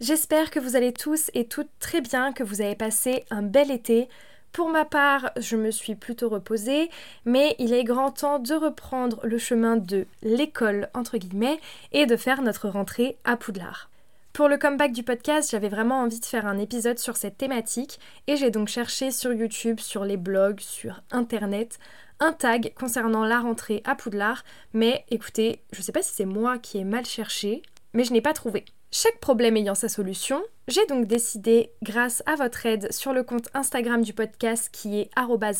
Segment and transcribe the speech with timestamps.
[0.00, 3.72] J'espère que vous allez tous et toutes très bien, que vous avez passé un bel
[3.72, 4.08] été.
[4.52, 6.88] Pour ma part, je me suis plutôt reposée,
[7.24, 11.58] mais il est grand temps de reprendre le chemin de l'école, entre guillemets,
[11.90, 13.90] et de faire notre rentrée à Poudlard.
[14.32, 17.98] Pour le comeback du podcast, j'avais vraiment envie de faire un épisode sur cette thématique,
[18.28, 21.80] et j'ai donc cherché sur YouTube, sur les blogs, sur Internet,
[22.20, 26.58] un tag concernant la rentrée à Poudlard, mais écoutez, je sais pas si c'est moi
[26.58, 27.62] qui ai mal cherché,
[27.94, 28.64] mais je n'ai pas trouvé.
[28.90, 33.50] Chaque problème ayant sa solution, j'ai donc décidé, grâce à votre aide sur le compte
[33.52, 35.10] Instagram du podcast qui est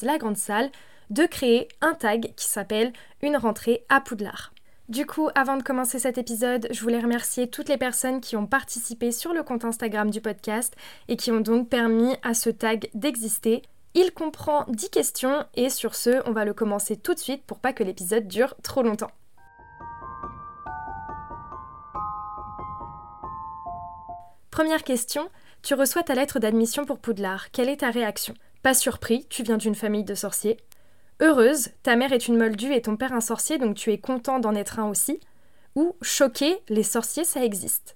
[0.02, 0.70] la grande salle,
[1.10, 4.54] de créer un tag qui s'appelle Une rentrée à Poudlard.
[4.88, 8.46] Du coup, avant de commencer cet épisode, je voulais remercier toutes les personnes qui ont
[8.46, 10.74] participé sur le compte Instagram du podcast
[11.08, 13.60] et qui ont donc permis à ce tag d'exister.
[13.92, 17.58] Il comprend 10 questions et sur ce, on va le commencer tout de suite pour
[17.58, 19.10] pas que l'épisode dure trop longtemps.
[24.58, 25.30] Première question,
[25.62, 27.52] tu reçois ta lettre d'admission pour Poudlard.
[27.52, 28.34] Quelle est ta réaction?
[28.64, 30.56] Pas surpris, tu viens d'une famille de sorciers.
[31.20, 34.40] Heureuse, ta mère est une moldue et ton père un sorcier, donc tu es content
[34.40, 35.20] d'en être un aussi.
[35.76, 37.94] Ou choqué, les sorciers, ça existe.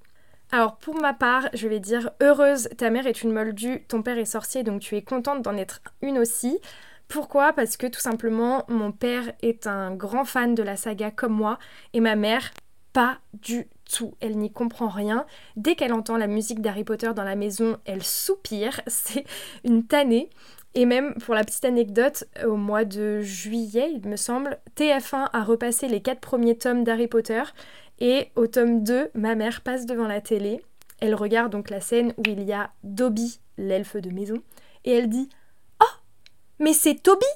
[0.52, 4.18] Alors pour ma part, je vais dire heureuse, ta mère est une moldue, ton père
[4.18, 6.60] est sorcier, donc tu es contente d'en être une aussi.
[7.08, 7.54] Pourquoi?
[7.54, 11.58] Parce que tout simplement, mon père est un grand fan de la saga comme moi,
[11.92, 12.52] et ma mère,
[12.92, 14.14] pas du tout.
[14.20, 15.26] Elle n'y comprend rien.
[15.56, 18.80] Dès qu'elle entend la musique d'Harry Potter dans la maison, elle soupire.
[18.86, 19.24] C'est
[19.64, 20.30] une tannée.
[20.74, 25.44] Et même pour la petite anecdote, au mois de juillet, il me semble, TF1 a
[25.44, 27.42] repassé les quatre premiers tomes d'Harry Potter.
[28.00, 30.62] Et au tome 2, ma mère passe devant la télé.
[31.00, 34.36] Elle regarde donc la scène où il y a Dobby, l'elfe de maison.
[34.84, 35.28] Et elle dit
[35.80, 35.96] Oh
[36.58, 37.26] Mais c'est Toby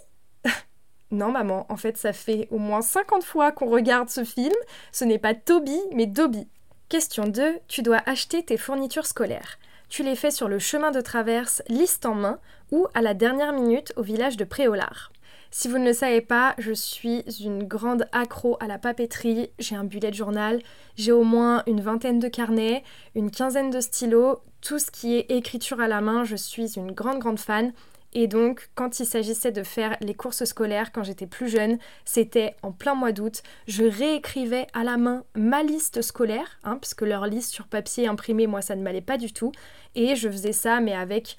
[1.13, 4.55] non, maman, en fait, ça fait au moins 50 fois qu'on regarde ce film.
[4.91, 6.49] Ce n'est pas Toby, mais Dobby.
[6.89, 7.59] Question 2.
[7.69, 9.59] Tu dois acheter tes fournitures scolaires.
[9.89, 12.41] Tu les fais sur le chemin de traverse, liste en main,
[12.73, 15.13] ou à la dernière minute au village de Préolard.
[15.53, 19.51] Si vous ne le savez pas, je suis une grande accro à la papeterie.
[19.61, 20.61] J'ai un bullet journal,
[20.97, 22.83] j'ai au moins une vingtaine de carnets,
[23.15, 26.91] une quinzaine de stylos, tout ce qui est écriture à la main, je suis une
[26.91, 27.73] grande grande fan.
[28.19, 32.57] Et donc, quand il s'agissait de faire les courses scolaires quand j'étais plus jeune, c'était
[32.63, 33.43] en plein mois d'août.
[33.69, 38.09] Je réécrivais à la main ma liste scolaire, hein, parce que leur liste sur papier
[38.09, 39.53] imprimé, moi, ça ne m'allait pas du tout.
[39.95, 41.37] Et je faisais ça, mais avec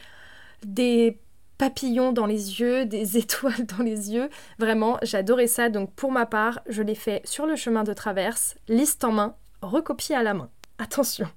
[0.64, 1.18] des
[1.58, 4.30] papillons dans les yeux, des étoiles dans les yeux.
[4.60, 5.70] Vraiment, j'adorais ça.
[5.70, 9.36] Donc, pour ma part, je l'ai fait sur le chemin de traverse, liste en main,
[9.64, 10.52] recopié à la main.
[10.78, 11.28] Attention.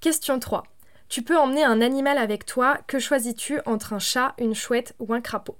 [0.00, 0.64] Question 3.
[1.08, 5.14] Tu peux emmener un animal avec toi, que choisis-tu entre un chat, une chouette ou
[5.14, 5.56] un crapaud?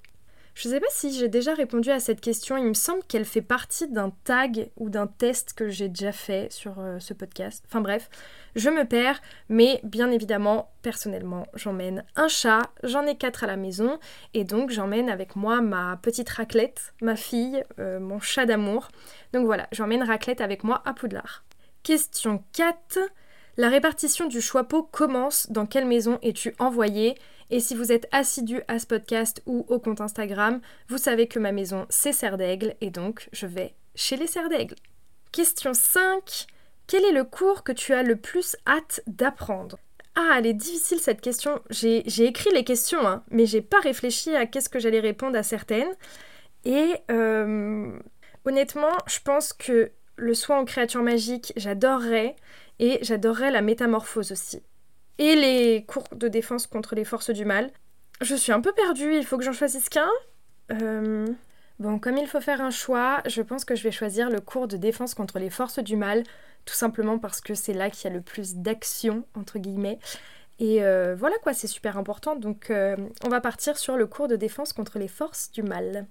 [0.52, 3.24] Je ne sais pas si j'ai déjà répondu à cette question, il me semble qu'elle
[3.24, 7.64] fait partie d'un tag ou d'un test que j'ai déjà fait sur euh, ce podcast.
[7.66, 8.10] Enfin bref,
[8.56, 13.56] je me perds, mais bien évidemment, personnellement, j'emmène un chat, j'en ai quatre à la
[13.56, 13.98] maison,
[14.34, 18.88] et donc j'emmène avec moi ma petite raclette, ma fille, euh, mon chat d'amour.
[19.32, 21.44] Donc voilà, j'emmène raclette avec moi à Poudlard.
[21.84, 22.98] Question 4.
[23.58, 25.50] La répartition du choix-pot commence.
[25.50, 27.16] Dans quelle maison es-tu envoyé?
[27.50, 31.40] Et si vous êtes assidu à ce podcast ou au compte Instagram, vous savez que
[31.40, 34.76] ma maison c'est Serre d'Aigle et donc je vais chez les Serres d'Aigle.
[35.32, 36.46] Question 5.
[36.86, 39.76] Quel est le cours que tu as le plus hâte d'apprendre?
[40.14, 41.60] Ah, elle est difficile cette question.
[41.68, 45.42] J'ai écrit les questions, hein, mais j'ai pas réfléchi à qu'est-ce que j'allais répondre à
[45.42, 45.90] certaines.
[46.64, 47.98] Et euh,
[48.44, 52.36] honnêtement, je pense que le soin en créatures magiques, j'adorerais.
[52.80, 54.62] Et j'adorerais la métamorphose aussi.
[55.18, 57.70] Et les cours de défense contre les forces du mal.
[58.20, 60.08] Je suis un peu perdue, il faut que j'en choisisse qu'un.
[60.72, 61.26] Euh,
[61.78, 64.68] bon, comme il faut faire un choix, je pense que je vais choisir le cours
[64.68, 66.22] de défense contre les forces du mal,
[66.64, 69.98] tout simplement parce que c'est là qu'il y a le plus d'action, entre guillemets.
[70.60, 72.36] Et euh, voilà quoi, c'est super important.
[72.36, 76.06] Donc euh, on va partir sur le cours de défense contre les forces du mal.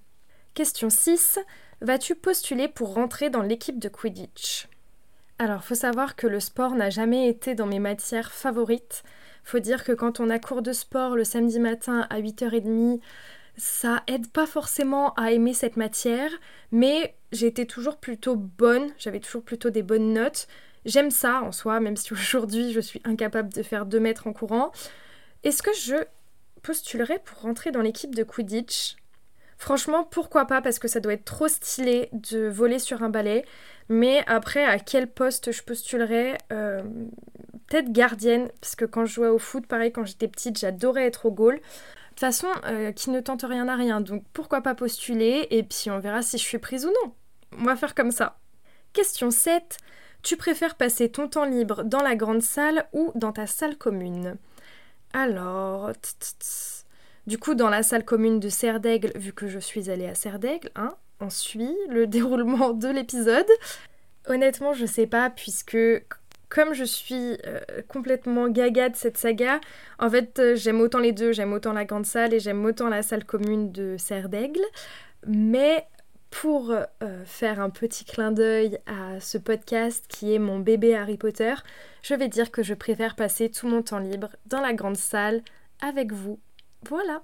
[0.54, 1.38] Question 6.
[1.80, 4.68] Vas-tu postuler pour rentrer dans l'équipe de Quidditch?
[5.38, 9.04] Alors, faut savoir que le sport n'a jamais été dans mes matières favorites.
[9.44, 13.00] Faut dire que quand on a cours de sport le samedi matin à 8h30,
[13.56, 16.30] ça aide pas forcément à aimer cette matière,
[16.72, 20.48] mais j'étais toujours plutôt bonne, j'avais toujours plutôt des bonnes notes.
[20.84, 24.32] J'aime ça en soi, même si aujourd'hui je suis incapable de faire 2 mètres en
[24.32, 24.72] courant.
[25.44, 25.96] Est-ce que je
[26.62, 28.96] postulerais pour rentrer dans l'équipe de Quidditch?
[29.58, 33.44] Franchement, pourquoi pas Parce que ça doit être trop stylé de voler sur un balai.
[33.88, 36.82] Mais après, à quel poste je postulerais euh,
[37.66, 41.26] Peut-être gardienne, parce que quand je jouais au foot, pareil, quand j'étais petite, j'adorais être
[41.26, 41.56] au goal.
[41.56, 41.60] De
[42.10, 45.90] toute façon, euh, qui ne tente rien à rien, donc pourquoi pas postuler, et puis
[45.90, 47.12] on verra si je suis prise ou non.
[47.58, 48.38] On va faire comme ça.
[48.94, 49.76] Question 7.
[50.22, 54.36] Tu préfères passer ton temps libre dans la grande salle ou dans ta salle commune?
[55.12, 55.92] Alors...
[57.28, 60.70] Du coup, dans la salle commune de Serdaigle, vu que je suis allée à Serdaigle,
[60.76, 63.44] hein, on suit le déroulement de l'épisode.
[64.28, 65.76] Honnêtement, je sais pas, puisque
[66.48, 69.60] comme je suis euh, complètement gaga de cette saga,
[69.98, 71.32] en fait, euh, j'aime autant les deux.
[71.32, 74.64] J'aime autant la grande salle et j'aime autant la salle commune de Serdaigle.
[75.26, 75.86] Mais
[76.30, 76.86] pour euh,
[77.26, 81.52] faire un petit clin d'œil à ce podcast qui est mon bébé Harry Potter,
[82.00, 85.42] je vais dire que je préfère passer tout mon temps libre dans la grande salle
[85.82, 86.38] avec vous
[86.86, 87.22] voilà.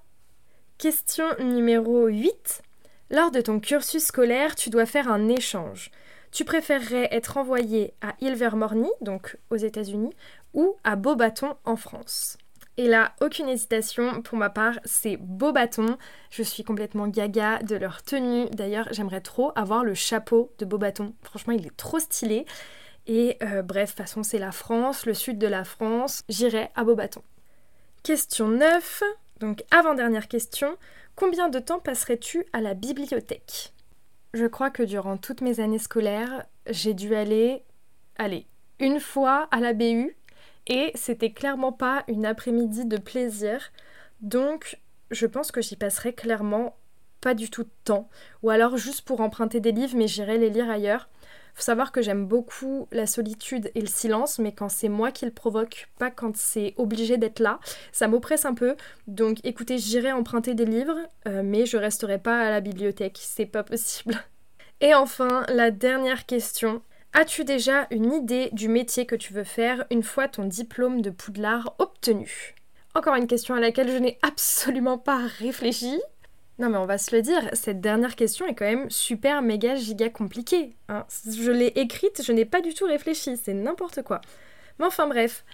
[0.79, 2.63] Question numéro 8.
[3.11, 5.91] Lors de ton cursus scolaire, tu dois faire un échange.
[6.33, 10.13] Tu préférerais être envoyé à Ilvermorny, donc aux États-Unis,
[10.53, 12.39] ou à Beaubaton en France?
[12.77, 15.97] Et là, aucune hésitation, pour ma part, c'est Beaubaton.
[16.31, 18.47] Je suis complètement gaga de leur tenue.
[18.51, 21.15] D'ailleurs, j'aimerais trop avoir le chapeau de Beaubaton.
[21.23, 22.47] Franchement, il est trop stylé.
[23.07, 26.25] Et euh, bref, de façon, c'est la France, le sud de la France.
[26.29, 27.23] J'irai à Beaubaton.
[28.03, 29.05] Question 9.
[29.41, 30.77] Donc avant-dernière question,
[31.17, 33.73] combien de temps passerais-tu à la bibliothèque?
[34.33, 37.63] Je crois que durant toutes mes années scolaires, j'ai dû aller,
[38.17, 38.47] aller
[38.81, 40.17] une fois à la BU
[40.67, 43.73] et c'était clairement pas une après-midi de plaisir.
[44.21, 46.77] Donc je pense que j'y passerai clairement
[47.21, 48.09] pas du tout de temps.
[48.43, 51.09] Ou alors juste pour emprunter des livres mais j'irai les lire ailleurs
[51.55, 55.25] faut savoir que j'aime beaucoup la solitude et le silence, mais quand c'est moi qui
[55.25, 57.61] le provoque, pas quand c'est obligé d'être là,
[57.93, 58.77] ça m'oppresse un peu.
[59.07, 60.99] Donc écoutez, j'irai emprunter des livres,
[61.29, 64.21] euh, mais je resterai pas à la bibliothèque, c'est pas possible.
[64.81, 66.83] Et enfin, la dernière question.
[67.17, 71.11] As-tu déjà une idée du métier que tu veux faire une fois ton diplôme de
[71.11, 72.57] Poudlard obtenu?
[72.97, 76.01] Encore une question à laquelle je n'ai absolument pas réfléchi.
[76.59, 79.75] Non mais on va se le dire, cette dernière question est quand même super méga
[79.75, 80.77] giga compliquée.
[80.89, 81.05] Hein.
[81.29, 84.21] Je l'ai écrite, je n'ai pas du tout réfléchi, c'est n'importe quoi.
[84.79, 85.45] Mais enfin bref,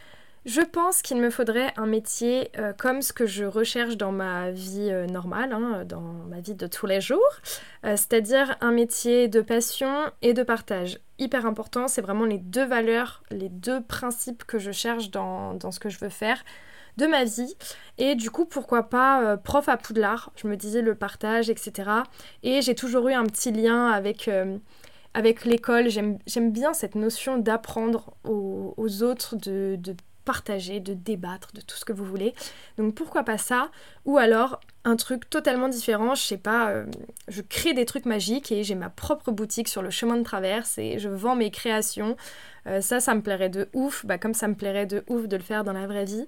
[0.46, 4.50] je pense qu'il me faudrait un métier euh, comme ce que je recherche dans ma
[4.50, 7.20] vie euh, normale, hein, dans ma vie de tous les jours,
[7.84, 10.98] euh, c'est-à-dire un métier de passion et de partage.
[11.18, 15.72] Hyper important, c'est vraiment les deux valeurs, les deux principes que je cherche dans, dans
[15.72, 16.42] ce que je veux faire
[16.96, 17.56] de ma vie.
[18.00, 21.90] Et du coup, pourquoi pas euh, prof à Poudlard Je me disais le partage, etc.
[22.42, 24.56] Et j'ai toujours eu un petit lien avec, euh,
[25.12, 25.88] avec l'école.
[25.90, 29.78] J'aime bien cette notion d'apprendre aux, autres, de,
[30.24, 32.34] partager, de débattre, de tout ce que vous voulez.
[32.78, 33.70] Donc pourquoi pas ça?
[34.06, 36.86] Ou alors un truc totalement différent, je sais pas, euh,
[37.28, 40.78] je crée des trucs magiques et j'ai ma propre boutique sur le chemin de traverse
[40.78, 42.16] et je vends mes créations.
[42.80, 45.42] ça, ça me plairait de ouf, bah, comme ça me plairait de ouf de le
[45.42, 46.26] faire dans la vraie vie.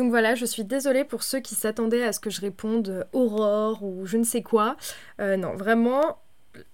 [0.00, 3.04] Donc voilà, je suis désolée pour ceux qui s'attendaient à ce que je réponde euh,
[3.12, 4.78] Aurore ou je ne sais quoi.
[5.20, 6.16] Euh, non, vraiment,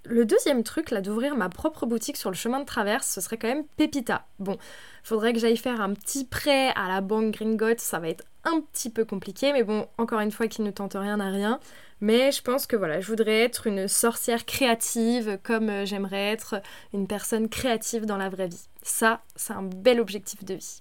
[0.04, 3.36] le deuxième truc, là, d'ouvrir ma propre boutique sur le chemin de traverse, ce serait
[3.36, 4.28] quand même Pépita.
[4.38, 4.58] Bon,
[5.02, 8.60] faudrait que j'aille faire un petit prêt à la banque Gringotte, ça va être un
[8.60, 11.58] petit peu compliqué, mais bon, encore une fois, qui ne tente rien à rien.
[12.00, 16.62] Mais je pense que voilà, je voudrais être une sorcière créative, comme euh, j'aimerais être
[16.94, 18.68] une personne créative dans la vraie vie.
[18.82, 20.78] Ça, c'est un bel objectif de vie.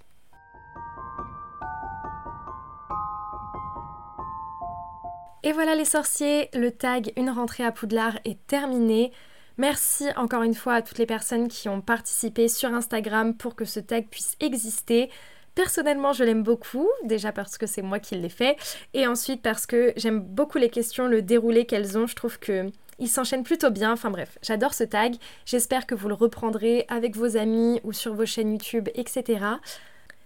[5.45, 9.11] Et voilà les sorciers, le tag Une rentrée à Poudlard est terminé.
[9.59, 13.63] Merci encore une fois à toutes les personnes qui ont participé sur Instagram pour que
[13.63, 15.11] ce tag puisse exister.
[15.53, 18.57] Personnellement, je l'aime beaucoup, déjà parce que c'est moi qui l'ai fait,
[18.95, 22.07] et ensuite parce que j'aime beaucoup les questions, le déroulé qu'elles ont.
[22.07, 22.65] Je trouve que
[22.97, 23.91] il s'enchaîne plutôt bien.
[23.91, 25.13] Enfin bref, j'adore ce tag.
[25.45, 29.45] J'espère que vous le reprendrez avec vos amis ou sur vos chaînes YouTube, etc.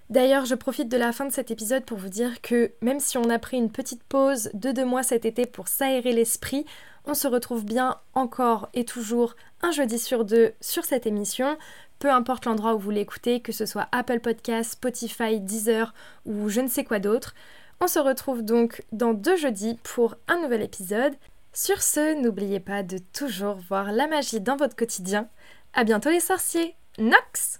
[0.10, 3.18] D'ailleurs, je profite de la fin de cet épisode pour vous dire que même si
[3.20, 6.66] on a pris une petite pause de deux mois cet été pour s'aérer l'esprit,
[7.06, 11.58] on se retrouve bien encore et toujours un jeudi sur deux sur cette émission,
[12.00, 15.94] peu importe l'endroit où vous l'écoutez, que ce soit Apple Podcasts, Spotify, Deezer
[16.26, 17.36] ou je ne sais quoi d'autre.
[17.80, 21.14] On se retrouve donc dans deux jeudis pour un nouvel épisode.
[21.54, 25.30] Sur ce, n'oubliez pas de toujours voir la magie dans votre quotidien.
[25.74, 26.76] À bientôt les sorciers.
[26.98, 27.60] Nox